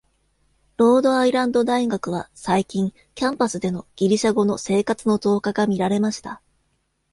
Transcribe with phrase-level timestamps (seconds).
[0.77, 6.41] ロードアイランド大学は最近、キャンパスでの「ギリシャ語」の生活の増加が見られました。